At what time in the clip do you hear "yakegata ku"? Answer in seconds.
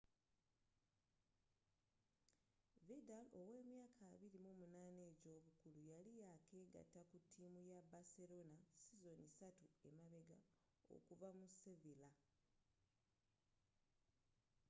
6.23-7.17